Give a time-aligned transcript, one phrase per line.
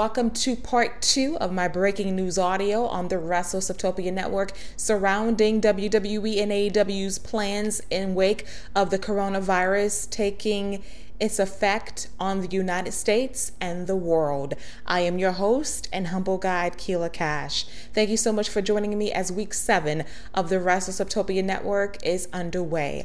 [0.00, 6.42] welcome to part two of my breaking news audio on the WrestleSoptopia Network surrounding WWE
[6.42, 10.82] and AEW's plans in wake of the coronavirus taking
[11.20, 14.54] its effect on the United States and the world.
[14.86, 17.66] I am your host and humble guide, Keila Cash.
[17.92, 22.26] Thank you so much for joining me as week seven of the WrestleSoptopia Network is
[22.32, 23.04] underway.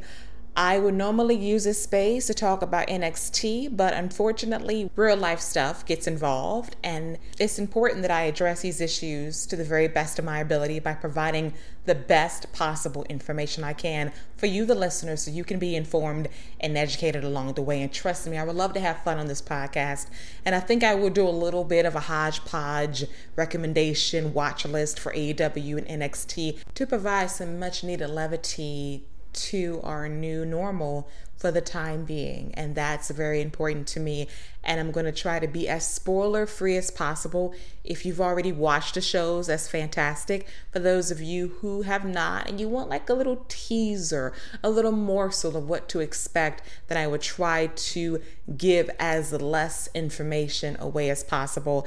[0.58, 5.86] I would normally use this space to talk about NXT, but unfortunately, real life stuff
[5.86, 10.23] gets involved, and it's important that I address these issues to the very best of
[10.23, 15.32] my ability by providing the best possible information I can for you, the listeners, so
[15.32, 16.29] you can be informed
[16.62, 17.82] and educated along the way.
[17.82, 20.07] And trust me, I would love to have fun on this podcast,
[20.46, 23.04] and I think I will do a little bit of a hodgepodge
[23.35, 29.04] recommendation watch list for AEW and NXT to provide some much needed levity
[29.36, 32.54] to our new normal for the time being.
[32.55, 34.28] And that's very important to me.
[34.64, 37.54] And I'm going to try to be as spoiler free as possible.
[37.84, 40.48] If you've already watched the shows, that's fantastic.
[40.72, 44.70] For those of you who have not, and you want like a little teaser, a
[44.70, 48.22] little morsel of what to expect, then I would try to
[48.58, 51.86] give as less information away as possible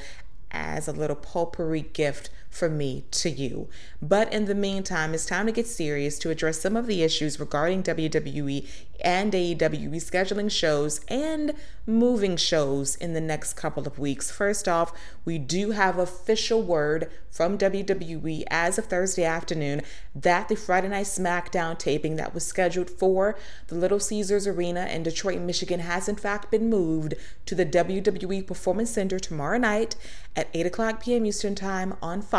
[0.51, 3.69] as a little potpourri gift from me to you.
[4.01, 7.39] But in the meantime, it's time to get serious to address some of the issues
[7.39, 8.67] regarding WWE
[9.01, 11.55] and AEW scheduling shows and
[11.87, 14.31] moving shows in the next couple of weeks.
[14.31, 14.93] First off,
[15.25, 19.83] we do have official word from WWE as of Thursday afternoon
[20.15, 23.39] that the Friday Night SmackDown taping that was scheduled for
[23.69, 27.14] the Little Caesars Arena in Detroit, Michigan has in fact been moved
[27.47, 29.95] to the WWE Performance Center tomorrow night
[30.35, 31.27] at 8 o'clock p.m.
[31.27, 32.38] Eastern Time on Fox.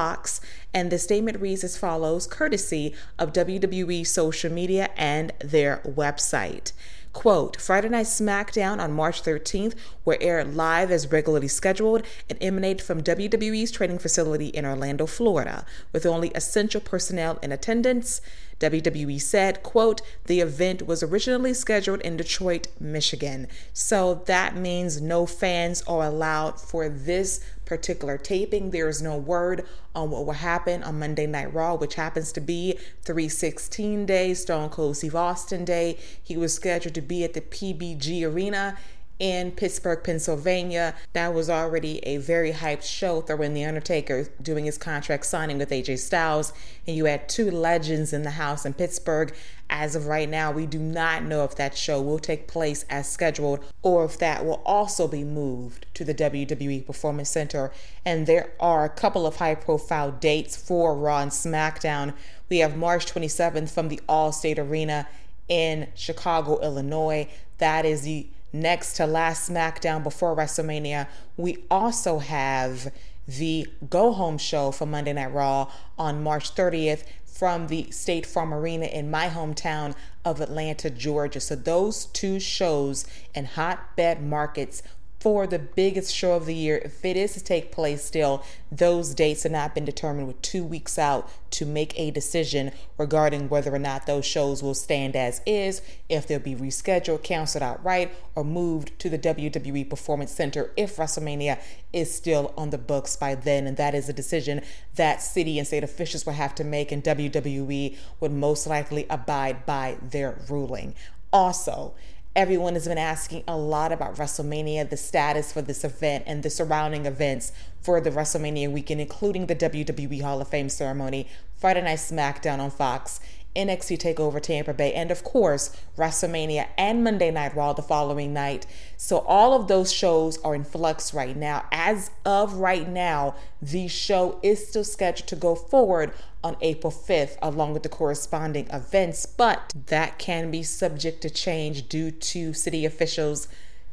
[0.74, 6.72] And the statement reads as follows courtesy of WWE social media and their website.
[7.12, 9.74] Quote, Friday Night SmackDown on March 13th
[10.06, 15.66] will air live as regularly scheduled and emanate from WWE's training facility in Orlando, Florida,
[15.92, 18.22] with only essential personnel in attendance.
[18.60, 23.48] WWE said, quote, the event was originally scheduled in Detroit, Michigan.
[23.74, 28.72] So that means no fans are allowed for this particular taping.
[28.72, 29.66] There is no word
[29.96, 34.70] on what will happen on Monday Night Raw, which happens to be 316 Day, Stone
[34.70, 35.98] Cold Steve Austin Day.
[36.22, 38.78] He was scheduled to be at the PPG Arena
[39.20, 40.96] in Pittsburgh, Pennsylvania.
[41.14, 43.22] That was already a very hyped show.
[43.22, 46.54] Throw in The Undertaker doing his contract signing with AJ Styles,
[46.88, 49.36] and you had two legends in the house in Pittsburgh.
[49.70, 53.08] As of right now, we do not know if that show will take place as
[53.08, 57.72] scheduled or if that will also be moved to the WWE Performance Center.
[58.04, 62.14] And there are a couple of high profile dates for Raw and SmackDown.
[62.50, 65.08] We have March 27th from the Allstate Arena
[65.48, 67.28] in Chicago, Illinois.
[67.60, 72.92] That is the next to last SmackDown before WrestleMania, we also have
[73.28, 78.54] the Go Home show for Monday Night Raw on March 30th from the State Farm
[78.54, 79.96] Arena in my hometown
[80.26, 81.40] of Atlanta, Georgia.
[81.40, 84.84] So those two shows and hotbed markets
[85.20, 88.42] for the biggest show of the year, if it is to take place still,
[88.72, 93.50] those dates have not been determined with two weeks out to make a decision regarding
[93.50, 98.16] whether or not those shows will stand as is, if they'll be rescheduled, canceled outright,
[98.34, 101.60] or moved to the WWE Performance Center if WrestleMania
[101.92, 103.68] is still on the books by then.
[103.68, 104.62] And that is a decision
[104.96, 109.66] that city and state officials will have to make, and WWE would most likely abide
[109.66, 110.96] by their ruling.
[111.34, 111.94] Also,
[112.36, 116.50] Everyone has been asking a lot about WrestleMania, the status for this event, and the
[116.52, 117.52] surrounding events
[117.82, 121.28] for the WrestleMania weekend, including the WWE Hall of Fame ceremony,
[121.58, 123.20] Friday Night SmackDown on Fox,
[123.56, 128.68] NXT TakeOver Tampa Bay, and of course, WrestleMania and Monday Night Raw the following night.
[128.96, 131.66] So, all of those shows are in flux right now.
[131.72, 136.14] As of right now, the show is still scheduled to go forward
[136.44, 141.90] on April 5th, along with the corresponding events, but that can be subject to change
[141.90, 143.48] due to city officials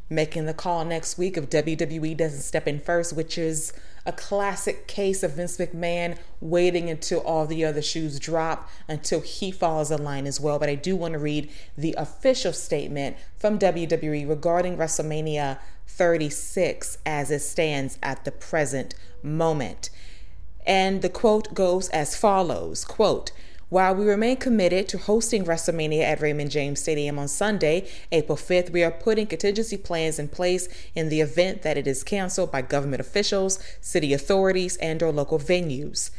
[0.09, 3.73] making the call next week if WWE doesn't step in first, which is
[4.05, 9.51] a classic case of Vince McMahon waiting until all the other shoes drop until he
[9.51, 10.61] falls in line as well.
[10.61, 15.59] But I do want to read the official statement from WWE regarding WrestleMania
[15.89, 18.95] 36 as it stands at the present
[19.25, 19.91] moment.
[20.67, 23.31] And the quote goes as follows quote,
[23.69, 28.71] while we remain committed to hosting WrestleMania at Raymond James Stadium on Sunday, April 5th,
[28.71, 32.63] we are putting contingency plans in place in the event that it is canceled by
[32.63, 36.11] government officials, city authorities, and or local venues.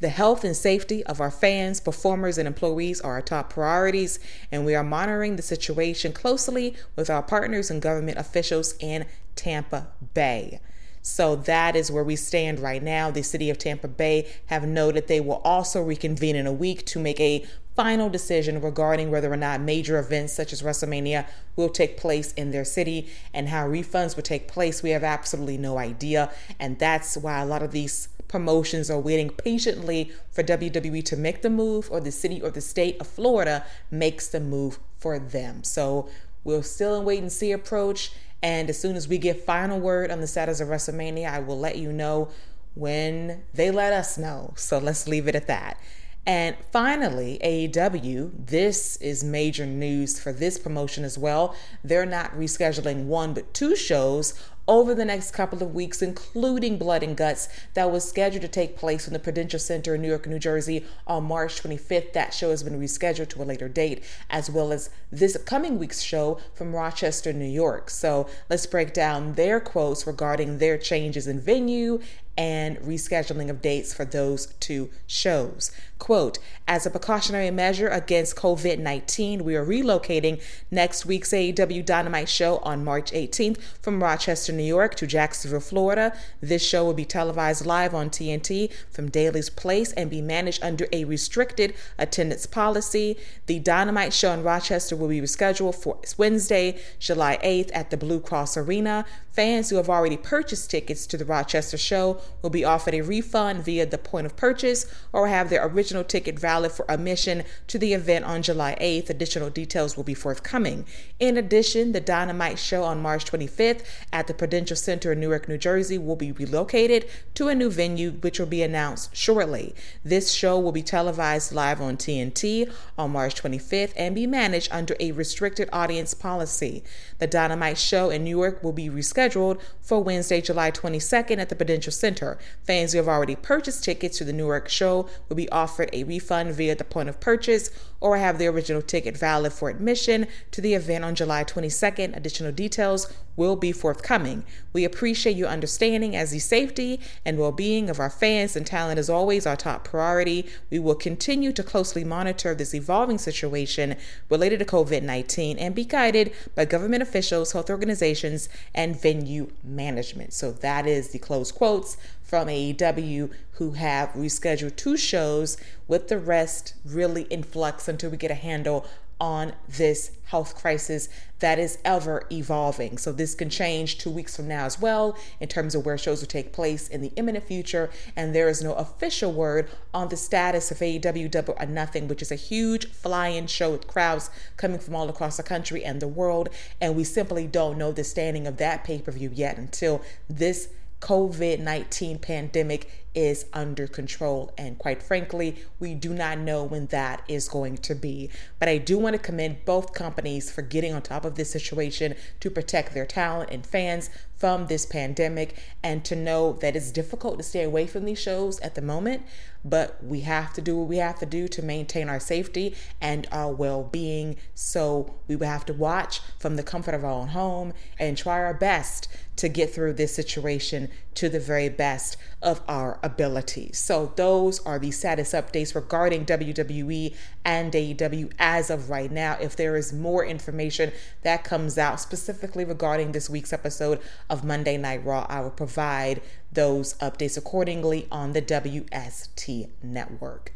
[0.00, 4.18] The health and safety of our fans, performers, and employees are our top priorities,
[4.50, 9.06] and we are monitoring the situation closely with our partners and government officials in
[9.36, 10.60] Tampa Bay.
[11.06, 13.12] So that is where we stand right now.
[13.12, 16.98] The city of Tampa Bay have noted they will also reconvene in a week to
[16.98, 21.96] make a final decision regarding whether or not major events such as WrestleMania will take
[21.96, 24.82] place in their city and how refunds will take place.
[24.82, 26.32] We have absolutely no idea.
[26.58, 31.42] And that's why a lot of these promotions are waiting patiently for WWE to make
[31.42, 35.62] the move, or the city or the state of Florida makes the move for them.
[35.62, 36.08] So
[36.42, 38.10] we're still in wait and see approach.
[38.42, 41.58] And as soon as we get final word on the status of WrestleMania, I will
[41.58, 42.28] let you know
[42.74, 44.52] when they let us know.
[44.56, 45.78] So let's leave it at that.
[46.26, 51.54] And finally, AEW, this is major news for this promotion as well.
[51.84, 54.34] They're not rescheduling one but two shows
[54.68, 58.76] over the next couple of weeks, including Blood and Guts, that was scheduled to take
[58.76, 62.12] place in the Prudential Center in New York, New Jersey on March 25th.
[62.12, 66.00] That show has been rescheduled to a later date, as well as this coming week's
[66.00, 67.90] show from Rochester, New York.
[67.90, 72.00] So let's break down their quotes regarding their changes in venue
[72.36, 75.72] and rescheduling of dates for those two shows.
[75.98, 82.28] Quote, as a precautionary measure against COVID 19, we are relocating next week's AEW Dynamite
[82.28, 86.16] show on March 18th from Rochester, New York to Jacksonville, Florida.
[86.40, 90.86] This show will be televised live on TNT from Daily's Place and be managed under
[90.92, 93.16] a restricted attendance policy.
[93.46, 98.20] The Dynamite show in Rochester will be rescheduled for Wednesday, July 8th at the Blue
[98.20, 99.04] Cross Arena.
[99.36, 103.62] Fans who have already purchased tickets to the Rochester show will be offered a refund
[103.62, 107.92] via the point of purchase or have their original ticket valid for admission to the
[107.92, 109.10] event on July 8th.
[109.10, 110.86] Additional details will be forthcoming.
[111.20, 115.58] In addition, the Dynamite show on March 25th at the Prudential Center in Newark, New
[115.58, 119.74] Jersey will be relocated to a new venue, which will be announced shortly.
[120.04, 124.94] This show will be televised live on TNT on March 25th and be managed under
[125.00, 126.84] a restricted audience policy.
[127.18, 131.92] The Dynamite show in Newark will be rescheduled for Wednesday, July 22nd at the Prudential
[131.92, 132.38] Center.
[132.64, 136.52] Fans who have already purchased tickets to the Newark show will be offered a refund
[136.54, 137.70] via the point of purchase
[138.00, 142.16] or have the original ticket valid for admission to the event on July 22nd.
[142.16, 144.44] Additional details will be forthcoming.
[144.72, 148.98] We appreciate your understanding as the safety and well being of our fans and talent
[148.98, 150.46] is always our top priority.
[150.70, 153.96] We will continue to closely monitor this evolving situation
[154.30, 160.32] related to COVID 19 and be guided by government officials, health organizations, and venue management.
[160.32, 165.56] So that is the close quotes from AEW who have rescheduled two shows
[165.86, 168.84] with the rest really in flux until we get a handle
[169.20, 171.08] on this health crisis
[171.38, 172.98] that is ever evolving.
[172.98, 176.20] So, this can change two weeks from now as well in terms of where shows
[176.20, 177.90] will take place in the imminent future.
[178.14, 182.22] And there is no official word on the status of AEW Double or Nothing, which
[182.22, 186.00] is a huge fly in show with crowds coming from all across the country and
[186.00, 186.48] the world.
[186.80, 190.68] And we simply don't know the standing of that pay per view yet until this
[191.00, 194.52] COVID 19 pandemic is under control.
[194.58, 198.30] And quite frankly, we do not know when that is going to be.
[198.58, 202.14] But I do want to commend both companies for getting on top of this situation
[202.40, 207.38] to protect their talent and fans from this pandemic and to know that it's difficult
[207.38, 209.22] to stay away from these shows at the moment,
[209.64, 213.26] but we have to do what we have to do to maintain our safety and
[213.32, 214.36] our well being.
[214.54, 218.42] So we will have to watch from the comfort of our own home and try
[218.42, 223.78] our best to get through this situation to the very best of our abilities.
[223.78, 229.36] So, those are the status updates regarding WWE and AEW as of right now.
[229.40, 230.92] If there is more information
[231.22, 236.22] that comes out specifically regarding this week's episode of Monday Night Raw, I will provide
[236.52, 240.52] those updates accordingly on the WST network.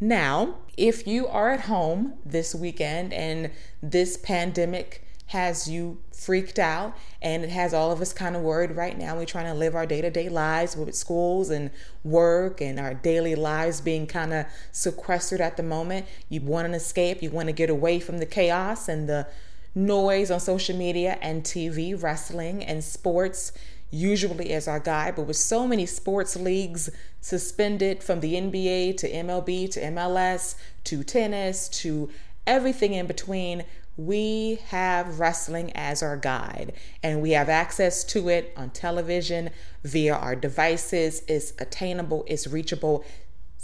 [0.00, 6.94] Now, if you are at home this weekend and this pandemic has you freaked out
[7.22, 9.16] and it has all of us kind of worried right now.
[9.16, 11.70] We're trying to live our day to day lives with schools and
[12.04, 16.04] work and our daily lives being kind of sequestered at the moment.
[16.28, 19.26] You want an escape, you want to get away from the chaos and the
[19.74, 23.52] noise on social media and TV, wrestling and sports
[23.90, 26.90] usually as our guide, but with so many sports leagues
[27.22, 32.10] suspended from the NBA to MLB to MLS to tennis to
[32.46, 33.64] everything in between,
[33.96, 36.72] we have wrestling as our guide
[37.02, 39.50] and we have access to it on television
[39.84, 41.22] via our devices.
[41.28, 43.04] It's attainable, it's reachable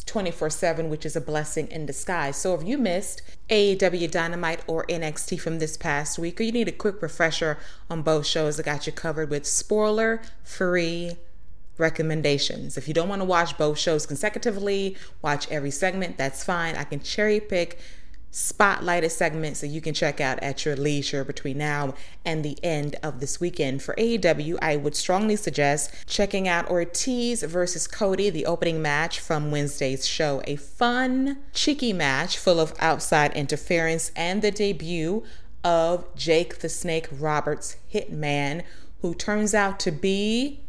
[0.06, 2.36] 24 7, which is a blessing in disguise.
[2.36, 6.68] So if you missed AEW Dynamite or NXT from this past week, or you need
[6.68, 7.58] a quick refresher
[7.90, 11.16] on both shows, I got you covered with spoiler free
[11.76, 12.76] recommendations.
[12.76, 16.74] If you don't want to watch both shows consecutively, watch every segment, that's fine.
[16.76, 17.78] I can cherry pick
[18.32, 21.94] spotlighted segments that you can check out at your leisure between now
[22.24, 23.82] and the end of this weekend.
[23.82, 29.50] For AEW, I would strongly suggest checking out Ortiz versus Cody, the opening match from
[29.50, 30.42] Wednesday's show.
[30.46, 35.24] A fun, cheeky match full of outside interference and the debut
[35.64, 38.62] of Jake the Snake Roberts, Hitman,
[39.00, 40.60] who turns out to be,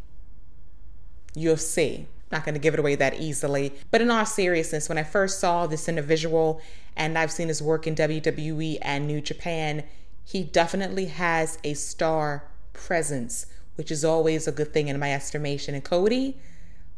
[1.35, 2.07] you'll see.
[2.31, 3.73] Not going to give it away that easily.
[3.89, 6.61] But in all seriousness, when I first saw this individual
[6.99, 9.83] and I've seen his work in WWE and New Japan,
[10.25, 15.73] he definitely has a star presence, which is always a good thing in my estimation.
[15.73, 16.37] And Cody,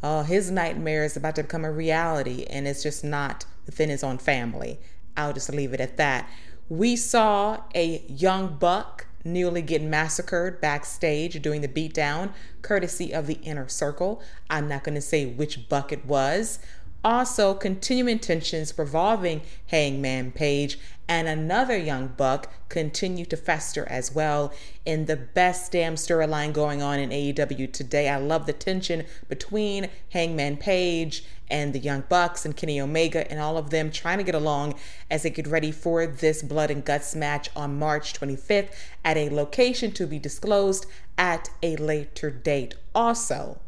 [0.02, 4.04] uh, his nightmare is about to become a reality, and it's just not within his
[4.04, 4.80] own family.
[5.16, 6.28] I'll just leave it at that.
[6.68, 12.32] We saw a young buck nearly get massacred backstage during the beatdown,
[12.64, 14.20] courtesy of the inner circle.
[14.50, 16.58] I'm not going to say which buck it was.
[17.04, 20.78] Also, continuing tensions revolving Hangman Page
[21.08, 24.54] and another young buck continue to fester as well
[24.86, 28.08] in the best damn storyline going on in AEW today.
[28.08, 33.40] I love the tension between Hangman Page and the Young Bucks and Kenny Omega and
[33.40, 34.76] all of them trying to get along
[35.10, 38.70] as they get ready for this blood and guts match on March 25th
[39.04, 40.86] at a location to be disclosed
[41.18, 42.76] at a later date.
[42.94, 43.60] Also,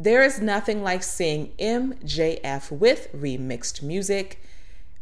[0.00, 4.40] there is nothing like seeing MJF with remixed music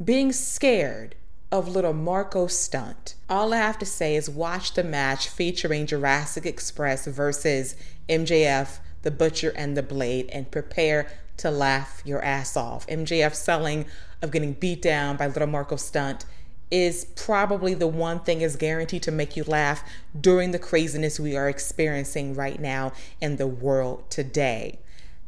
[0.03, 1.15] being scared
[1.53, 3.15] of little Marko Stunt.
[3.29, 7.77] All I have to say is watch the match featuring Jurassic Express versus
[8.09, 12.87] MJF, the Butcher, and the Blade and prepare to laugh your ass off.
[12.87, 13.85] MJF selling
[14.23, 16.25] of getting beat down by little Marko Stunt
[16.71, 19.85] is probably the one thing is guaranteed to make you laugh
[20.19, 24.79] during the craziness we are experiencing right now in the world today.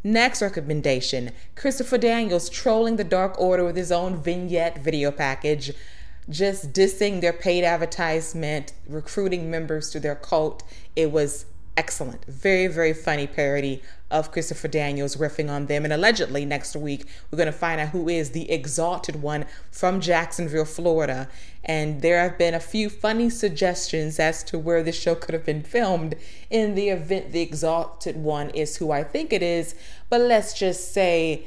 [0.04, 5.72] Next recommendation Christopher Daniels trolling the Dark Order with his own vignette video package,
[6.30, 10.62] just dissing their paid advertisement, recruiting members to their cult.
[10.94, 12.24] It was excellent.
[12.26, 15.84] Very, very funny parody of Christopher Daniels riffing on them.
[15.84, 20.00] And allegedly, next week, we're going to find out who is the exalted one from
[20.00, 21.28] Jacksonville, Florida.
[21.64, 25.44] And there have been a few funny suggestions as to where this show could have
[25.44, 26.14] been filmed
[26.50, 29.74] in the event the exalted one is who I think it is.
[30.08, 31.44] But let's just say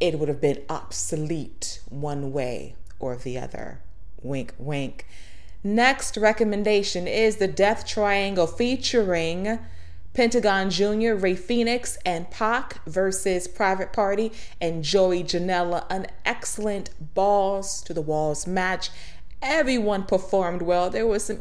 [0.00, 3.80] it would have been obsolete one way or the other.
[4.22, 5.06] Wink, wink.
[5.62, 9.58] Next recommendation is the Death Triangle featuring
[10.12, 15.86] Pentagon Jr., Rey Fenix, and Pac versus Private Party and Joey Janela.
[15.88, 18.90] An excellent balls to the walls match.
[19.42, 20.90] Everyone performed well.
[20.90, 21.38] There was some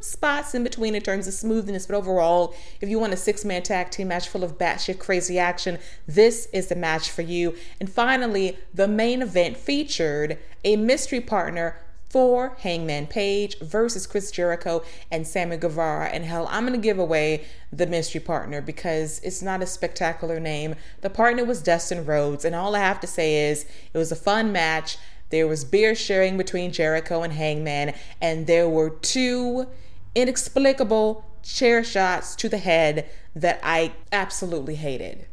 [0.00, 3.64] spots in between in terms of smoothness, but overall, if you want a six man
[3.64, 7.56] tag team match full of batshit crazy action, this is the match for you.
[7.80, 14.82] And finally, the main event featured a mystery partner for Hangman Page versus Chris Jericho
[15.10, 16.06] and Sammy Guevara.
[16.06, 20.40] And hell, I'm going to give away the mystery partner because it's not a spectacular
[20.40, 20.76] name.
[21.00, 22.44] The partner was Dustin Rhodes.
[22.44, 24.98] And all I have to say is it was a fun match.
[25.30, 29.66] There was beer sharing between Jericho and Hangman, and there were two
[30.14, 35.26] inexplicable chair shots to the head that I absolutely hated.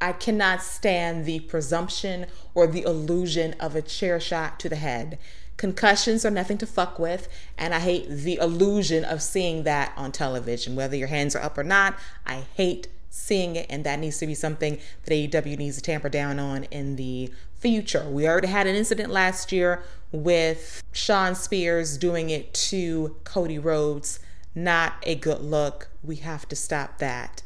[0.00, 5.18] I cannot stand the presumption or the illusion of a chair shot to the head.
[5.58, 10.12] Concussions are nothing to fuck with, and I hate the illusion of seeing that on
[10.12, 11.98] television, whether your hands are up or not.
[12.24, 16.08] I hate seeing it, and that needs to be something that AEW needs to tamper
[16.08, 18.08] down on in the future.
[18.08, 24.20] We already had an incident last year with Shawn Spears doing it to Cody Rhodes.
[24.54, 25.88] Not a good look.
[26.04, 27.42] We have to stop that.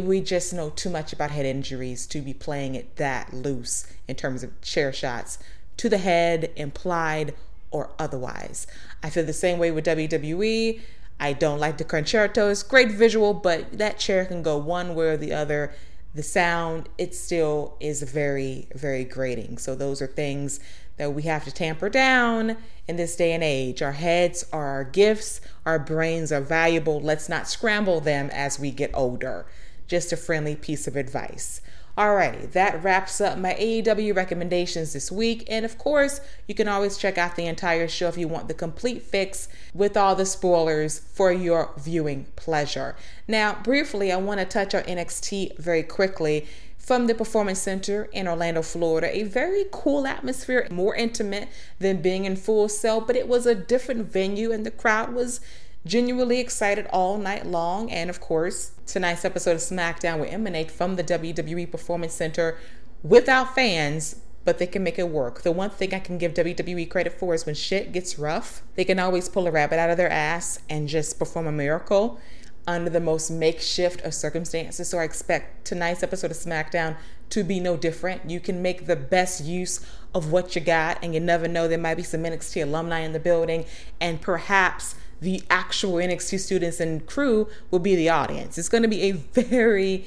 [0.00, 4.16] We just know too much about head injuries to be playing it that loose in
[4.16, 5.38] terms of chair shots
[5.76, 7.34] to the head, implied
[7.70, 8.66] or otherwise.
[9.02, 10.80] I feel the same way with WWE.
[11.18, 12.62] I don't like the Con-Chair-Tos.
[12.62, 15.72] Great visual, but that chair can go one way or the other.
[16.14, 19.58] The sound, it still is very, very grating.
[19.58, 20.60] So those are things
[20.96, 22.56] that we have to tamper down
[22.88, 23.82] in this day and age.
[23.82, 27.00] Our heads are our gifts, our brains are valuable.
[27.00, 29.46] Let's not scramble them as we get older.
[29.86, 31.60] Just a friendly piece of advice.
[31.96, 35.44] Alrighty, that wraps up my AEW recommendations this week.
[35.48, 38.54] And of course, you can always check out the entire show if you want the
[38.54, 42.96] complete fix with all the spoilers for your viewing pleasure.
[43.26, 48.28] Now, briefly, I want to touch on NXT very quickly from the Performance Center in
[48.28, 49.08] Orlando, Florida.
[49.16, 51.48] A very cool atmosphere, more intimate
[51.78, 55.40] than being in Full Sail, but it was a different venue and the crowd was
[55.86, 57.90] genuinely excited all night long.
[57.90, 62.58] And of course, tonight's episode of SmackDown will emanate from the WWE Performance Center
[63.02, 65.42] without fans, but they can make it work.
[65.42, 68.84] The one thing I can give WWE credit for is when shit gets rough, they
[68.84, 72.20] can always pull a rabbit out of their ass and just perform a miracle
[72.66, 74.88] under the most makeshift of circumstances.
[74.88, 76.96] So I expect tonight's episode of SmackDown
[77.30, 78.28] to be no different.
[78.28, 81.78] You can make the best use of what you got, and you never know, there
[81.78, 83.66] might be some NXT alumni in the building,
[84.00, 88.58] and perhaps the actual NXT students and crew will be the audience.
[88.58, 90.04] It's going to be a very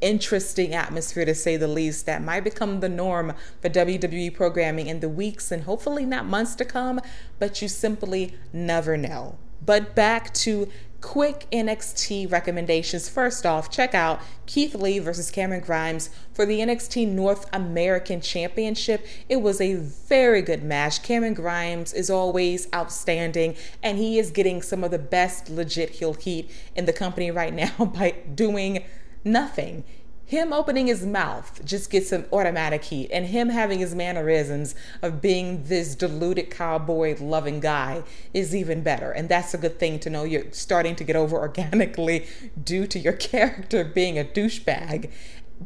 [0.00, 5.00] interesting atmosphere to say the least that might become the norm for WWE programming in
[5.00, 7.00] the weeks and hopefully not months to come,
[7.38, 9.38] but you simply never know.
[9.64, 10.68] But back to
[11.02, 13.08] quick NXT recommendations.
[13.08, 19.04] First off, check out Keith Lee versus Cameron Grimes for the NXT North American Championship.
[19.28, 21.02] It was a very good match.
[21.02, 26.14] Cameron Grimes is always outstanding, and he is getting some of the best legit heel
[26.14, 28.84] heat in the company right now by doing
[29.24, 29.84] nothing
[30.32, 35.20] him opening his mouth just gets some automatic heat and him having his mannerisms of
[35.20, 40.08] being this deluded cowboy loving guy is even better and that's a good thing to
[40.08, 42.26] know you're starting to get over organically
[42.64, 45.10] due to your character being a douchebag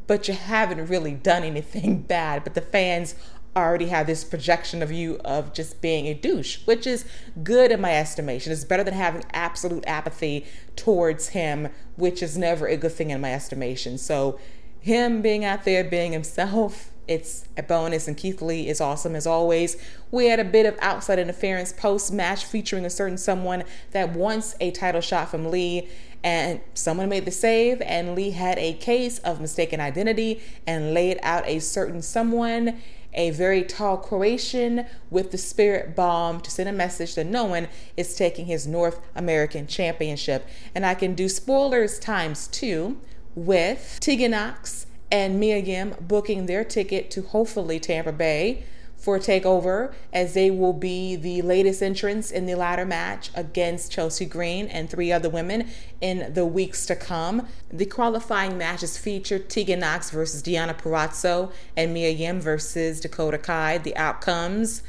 [0.09, 3.15] but you haven't really done anything bad but the fans
[3.57, 7.07] already have this projection of you of just being a douche, which is
[7.43, 8.53] good in my estimation.
[8.53, 10.45] It's better than having absolute apathy
[10.77, 13.97] towards him, which is never a good thing in my estimation.
[13.97, 14.39] So,
[14.87, 18.07] him being out there being himself, it's a bonus.
[18.07, 19.77] And Keith Lee is awesome as always.
[20.13, 24.55] We had a bit of outside interference post match featuring a certain someone that wants
[24.61, 25.89] a title shot from Lee
[26.23, 31.19] and someone made the save and Lee had a case of mistaken identity and laid
[31.21, 32.81] out a certain someone
[33.13, 37.67] a very tall Croatian with the spirit bomb to send a message that no one
[37.97, 40.47] is taking his North American Championship.
[40.77, 43.01] And I can do spoilers times two
[43.37, 48.65] with Tegan Nox and Mia Yim booking their ticket to hopefully Tampa Bay
[48.97, 54.25] for TakeOver, as they will be the latest entrants in the ladder match against Chelsea
[54.25, 55.69] Green and three other women
[56.01, 57.47] in the weeks to come.
[57.71, 63.79] The qualifying matches feature Tegan Nox versus Deonna Purrazzo and Mia Yim versus Dakota Kai.
[63.79, 64.83] The outcomes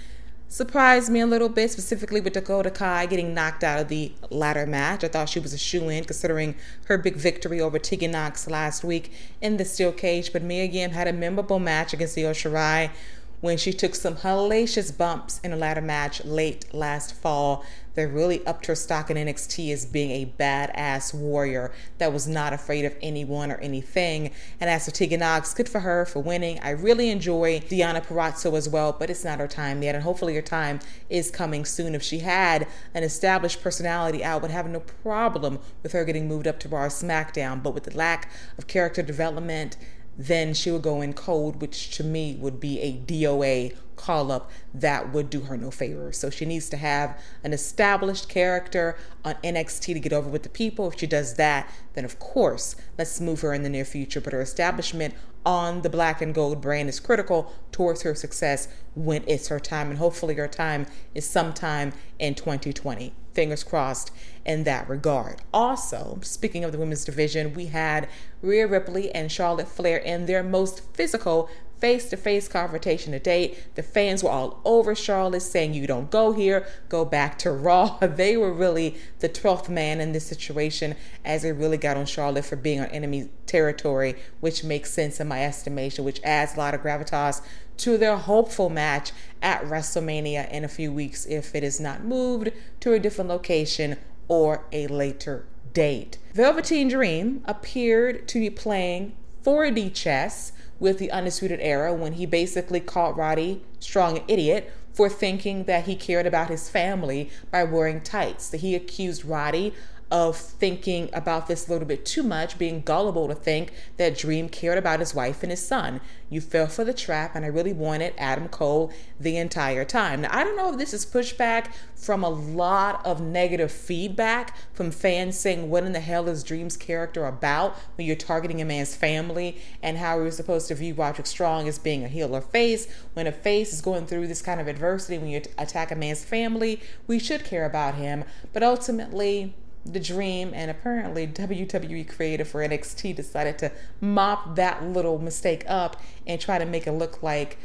[0.47, 4.65] surprised me a little bit, specifically with Dakota Kai getting knocked out of the ladder
[4.65, 5.03] match.
[5.03, 6.55] I thought she was a shoe in considering
[6.85, 10.31] her big victory over Tegan Nox last week in the steel cage.
[10.33, 12.91] But Mia Yim had a memorable match against Io Shirai
[13.39, 17.63] when she took some hellacious bumps in a ladder match late last fall
[17.97, 22.53] that really upped her stock in NXT as being a badass warrior that was not
[22.53, 24.29] afraid of anyone or anything.
[24.61, 26.59] And as for Tegan Nox, good for her for winning.
[26.59, 29.95] I really enjoy Deonna Purrazzo as well, but it's not her time yet.
[29.95, 30.79] And hopefully her time
[31.09, 31.95] is coming soon.
[31.95, 36.45] If she had an established personality, I would have no problem with her getting moved
[36.45, 37.63] up to Raw SmackDown.
[37.63, 38.29] But with the lack
[38.59, 39.75] of character development,
[40.15, 44.49] then she would go in cold, which to me would be a DOA call up
[44.73, 46.11] that would do her no favor.
[46.13, 50.49] So she needs to have an established character on NXT to get over with the
[50.49, 50.87] people.
[50.87, 54.21] If she does that, then of course, let's move her in the near future.
[54.21, 55.13] But her establishment
[55.45, 59.89] on the black and gold brand is critical towards her success when it's her time.
[59.89, 63.13] And hopefully, her time is sometime in 2020.
[63.33, 64.11] Fingers crossed
[64.45, 65.41] in that regard.
[65.53, 68.09] Also, speaking of the women's division, we had
[68.41, 73.75] Rhea Ripley and Charlotte Flair in their most physical face to face confrontation to date.
[73.75, 77.97] The fans were all over Charlotte saying, You don't go here, go back to Raw.
[77.99, 82.45] They were really the 12th man in this situation as they really got on Charlotte
[82.45, 86.73] for being on enemy territory, which makes sense in my estimation, which adds a lot
[86.73, 87.41] of gravitas
[87.77, 89.11] to their hopeful match
[89.41, 93.97] at WrestleMania in a few weeks if it is not moved to a different location
[94.27, 96.17] or a later date.
[96.33, 102.79] Velveteen Dream appeared to be playing 4D chess with the Undisputed Era when he basically
[102.79, 108.01] called Roddy Strong an idiot for thinking that he cared about his family by wearing
[108.01, 108.49] tights.
[108.49, 109.73] That he accused Roddy
[110.09, 114.47] of thinking about this a little bit too much, being gullible to think that Dream
[114.47, 115.99] cared about his wife and his son.
[116.29, 120.21] You fell for the trap, and I really wanted Adam Cole the entire time.
[120.21, 124.91] Now, I don't know if this is pushback from a lot of negative feedback from
[124.91, 128.95] fans saying, What in the hell is Dream's character about when you're targeting a man's
[128.95, 132.87] family, and how we're supposed to view Roderick Strong as being a heel or face.
[133.13, 136.23] When a face is going through this kind of adversity, when you attack a man's
[136.23, 138.25] family, we should care about him.
[138.51, 139.53] But ultimately,
[139.85, 146.01] the dream and apparently WWE creative for NXT decided to mop that little mistake up
[146.25, 147.57] and try to make it look like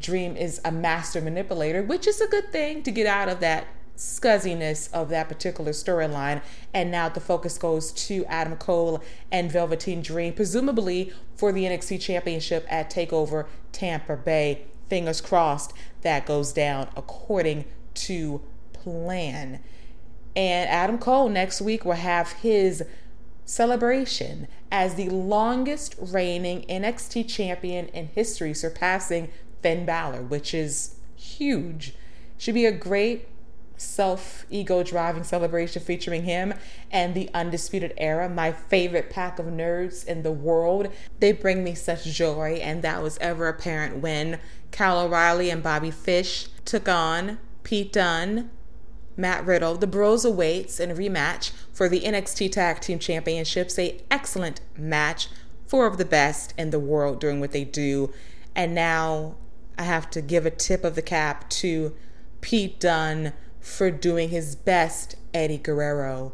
[0.00, 3.66] Dream is a master manipulator, which is a good thing to get out of that
[3.96, 6.40] scuzziness of that particular storyline.
[6.72, 12.00] And now the focus goes to Adam Cole and Velveteen Dream, presumably for the NXT
[12.00, 15.72] Championship at TakeOver Tampa Bay fingers crossed
[16.02, 19.60] that goes down according to plan.
[20.36, 22.84] And Adam Cole next week will have his
[23.44, 29.28] celebration as the longest reigning NXT champion in history, surpassing
[29.60, 31.94] Finn Balor, which is huge.
[32.38, 33.28] Should be a great
[33.76, 36.54] self ego driving celebration featuring him
[36.90, 40.88] and the Undisputed Era, my favorite pack of nerds in the world.
[41.18, 44.38] They bring me such joy, and that was ever apparent when
[44.70, 48.50] Kyle O'Reilly and Bobby Fish took on Pete Dunne,
[49.16, 49.76] Matt Riddle.
[49.76, 53.78] The Broserweights in a rematch for the NXT Tag Team Championships.
[53.78, 55.28] A excellent match,
[55.66, 58.12] four of the best in the world doing what they do.
[58.54, 59.36] And now
[59.78, 61.94] I have to give a tip of the cap to
[62.40, 66.32] Pete Dunne for doing his best Eddie Guerrero.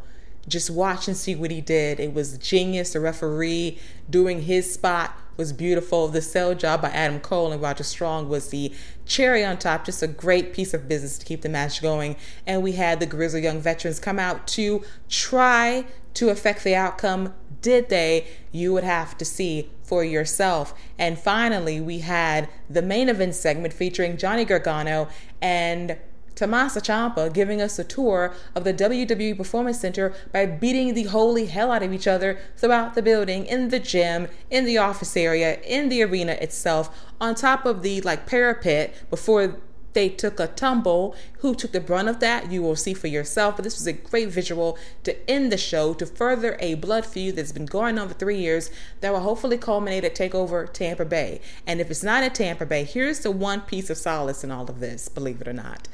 [0.49, 1.99] Just watch and see what he did.
[1.99, 2.93] It was genius.
[2.93, 6.09] The referee doing his spot was beautiful.
[6.09, 8.73] The sell job by Adam Cole and Roger Strong was the
[9.05, 9.85] cherry on top.
[9.85, 12.17] Just a great piece of business to keep the match going.
[12.47, 17.35] And we had the Grizzled Young veterans come out to try to affect the outcome.
[17.61, 18.27] Did they?
[18.53, 20.75] You would have to see for yourself.
[20.99, 25.09] And finally, we had the main event segment featuring Johnny Gargano
[25.41, 25.97] and
[26.37, 31.47] Tommaso Ciampa giving us a tour of the WWE Performance Center by beating the holy
[31.47, 35.59] hell out of each other throughout the building, in the gym, in the office area,
[35.63, 39.57] in the arena itself, on top of the like parapet before
[39.95, 41.17] they took a tumble.
[41.39, 42.53] Who took the brunt of that?
[42.53, 43.57] You will see for yourself.
[43.57, 47.37] But this was a great visual to end the show to further a blood feud
[47.37, 48.71] that's been going on for three years
[49.01, 51.41] that will hopefully culminate at TakeOver Tampa Bay.
[51.67, 54.69] And if it's not at Tampa Bay, here's the one piece of solace in all
[54.69, 55.89] of this, believe it or not.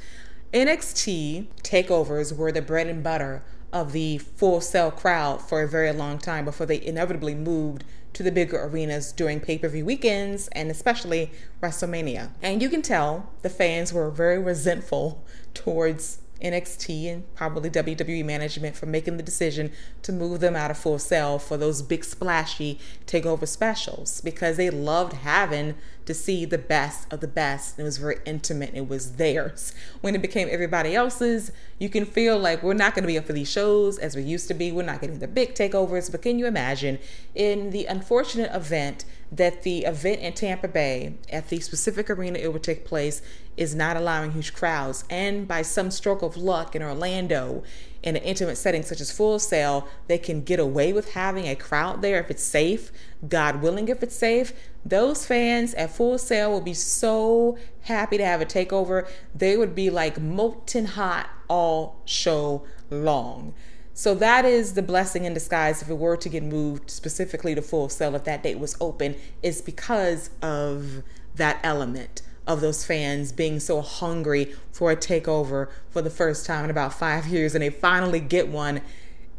[0.53, 5.93] NXT takeovers were the bread and butter of the Full Sail crowd for a very
[5.93, 10.49] long time before they inevitably moved to the bigger arenas during pay per view weekends
[10.49, 11.31] and especially
[11.62, 12.33] WrestleMania.
[12.43, 18.77] And you can tell the fans were very resentful towards NXT and probably WWE management
[18.77, 22.79] for making the decision to move them out of Full Sail for those big splashy
[23.07, 27.79] takeover specials because they loved having to see the best of the best.
[27.79, 28.71] And It was very intimate.
[28.75, 29.75] It was theirs.
[30.01, 33.27] When it became everybody else's, you can feel like we're not going to be up
[33.27, 34.73] for these shows as we used to be.
[34.73, 36.11] We're not getting the big takeovers.
[36.11, 36.99] But can you imagine
[37.35, 42.53] in the unfortunate event that the event in Tampa Bay at the specific arena it
[42.53, 43.23] would take place
[43.57, 45.05] is not allowing huge crowds.
[45.09, 47.62] And by some stroke of luck in Orlando,
[48.03, 51.55] in an intimate setting such as Full Sail, they can get away with having a
[51.55, 52.91] crowd there if it's safe.
[53.29, 54.53] God willing, if it's safe.
[54.85, 59.09] Those fans at Full Sail will be so happy to have a takeover.
[59.35, 63.55] They would be like molten hot all show long.
[63.95, 67.62] So that is the blessing in disguise if it were to get moved specifically to
[67.62, 71.03] Full Sail if that date was open, is because of
[71.37, 76.64] that element of those fans being so hungry for a takeover for the first time
[76.64, 78.81] in about five years, and they finally get one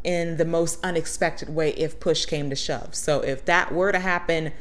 [0.02, 2.94] in the most unexpected way if push came to shove.
[2.94, 4.52] So if that were to happen,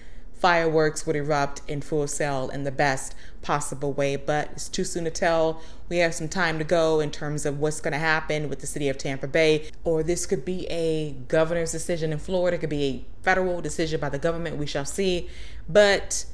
[0.43, 5.05] fireworks would erupt in Full Sail in the best possible way, but it's too soon
[5.05, 5.61] to tell.
[5.87, 8.67] We have some time to go in terms of what's going to happen with the
[8.67, 12.69] city of Tampa Bay, or this could be a governor's decision in Florida, it could
[12.69, 14.57] be a federal decision by the government.
[14.57, 15.29] We shall see.
[15.69, 16.25] But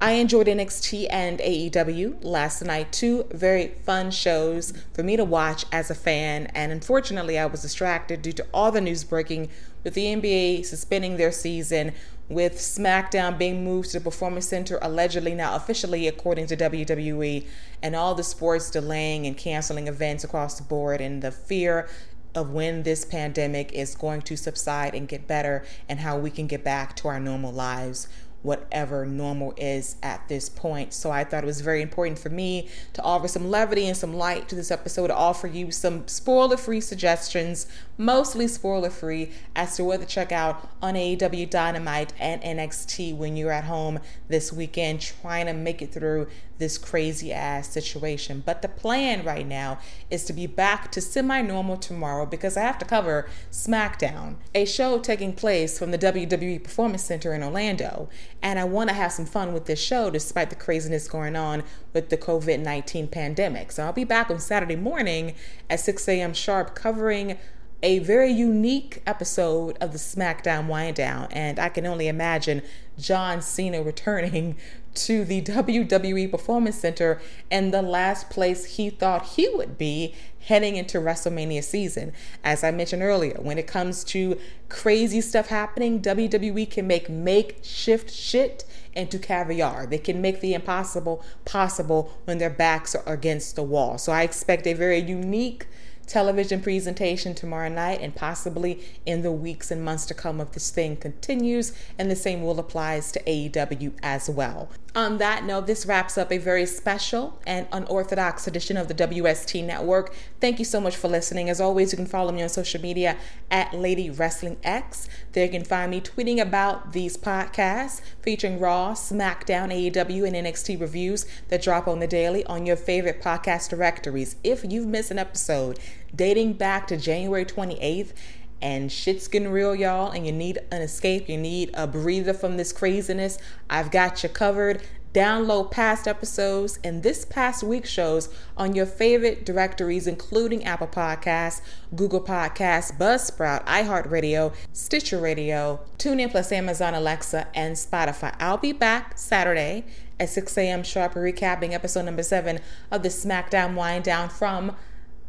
[0.00, 2.92] I enjoyed NXT and AEW last night.
[2.92, 6.46] Two very fun shows for me to watch as a fan.
[6.54, 9.48] And unfortunately, I was distracted due to all the news breaking
[9.82, 11.94] with the NBA suspending their season,
[12.28, 17.44] with SmackDown being moved to the Performance Center, allegedly now officially, according to WWE,
[17.82, 21.88] and all the sports delaying and canceling events across the board, and the fear
[22.34, 26.46] of when this pandemic is going to subside and get better, and how we can
[26.46, 28.06] get back to our normal lives
[28.42, 30.92] whatever normal is at this point.
[30.92, 34.14] So I thought it was very important for me to offer some levity and some
[34.14, 39.76] light to this episode, to offer you some spoiler free suggestions, mostly spoiler free, as
[39.76, 43.98] to what to check out on AEW Dynamite and NXT when you're at home
[44.28, 48.42] this weekend trying to make it through this crazy ass situation.
[48.44, 49.78] But the plan right now
[50.10, 54.64] is to be back to semi normal tomorrow because I have to cover SmackDown, a
[54.64, 58.08] show taking place from the WWE Performance Center in Orlando.
[58.42, 61.62] And I want to have some fun with this show despite the craziness going on
[61.92, 63.72] with the COVID 19 pandemic.
[63.72, 65.34] So I'll be back on Saturday morning
[65.70, 66.34] at 6 a.m.
[66.34, 67.38] sharp covering
[67.82, 72.62] a very unique episode of the SmackDown Wind Down, and I can only imagine
[72.98, 74.56] John Cena returning
[74.94, 77.20] to the WWE Performance Center
[77.50, 82.12] and the last place he thought he would be heading into WrestleMania season.
[82.42, 88.10] As I mentioned earlier, when it comes to crazy stuff happening, WWE can make makeshift
[88.10, 89.86] shit into caviar.
[89.86, 93.98] They can make the impossible possible when their backs are against the wall.
[93.98, 95.66] So I expect a very unique
[96.08, 100.70] television presentation tomorrow night and possibly in the weeks and months to come if this
[100.70, 101.72] thing continues.
[101.98, 104.68] And the same will applies to AEW as well.
[104.94, 109.64] On that note, this wraps up a very special and unorthodox edition of the WST
[109.64, 110.12] Network.
[110.40, 111.48] Thank you so much for listening.
[111.48, 113.16] As always, you can follow me on social media
[113.50, 115.08] at Lady Wrestling X.
[115.44, 121.26] You can find me tweeting about these podcasts featuring Raw, SmackDown, AEW, and NXT reviews
[121.48, 124.36] that drop on the daily on your favorite podcast directories.
[124.42, 125.78] If you've missed an episode,
[126.14, 128.12] dating back to January 28th.
[128.60, 131.28] And shit's getting real, y'all, and you need an escape.
[131.28, 133.38] You need a breather from this craziness.
[133.70, 134.82] I've got you covered.
[135.14, 141.62] Download past episodes and this past week's shows on your favorite directories, including Apple Podcasts,
[141.96, 148.34] Google Podcasts, Buzzsprout, iHeartRadio, Stitcher Radio, TuneIn Plus Amazon Alexa, and Spotify.
[148.38, 149.84] I'll be back Saturday
[150.20, 150.82] at 6 a.m.
[150.82, 154.76] sharp, recapping episode number seven of the SmackDown Wind Down from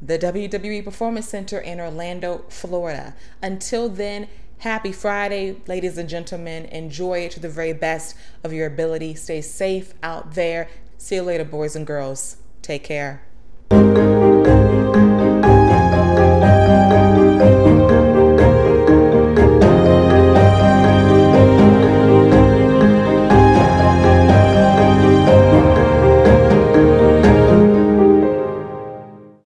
[0.02, 3.16] the WWE Performance Center in Orlando, Florida.
[3.42, 4.28] Until then,
[4.60, 6.66] happy Friday, ladies and gentlemen.
[6.66, 9.16] Enjoy it to the very best of your ability.
[9.16, 10.70] Stay safe out there.
[10.98, 12.38] See you later, boys and girls.
[12.62, 13.24] Take care.